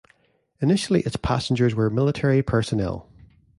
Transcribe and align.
Initially 0.61 1.01
its 1.01 1.15
passengers 1.15 1.75
were 1.75 1.91
military 1.91 2.41
personnel. 2.41 3.07